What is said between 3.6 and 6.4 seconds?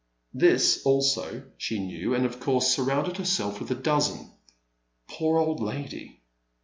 with a dozen. Poor old lady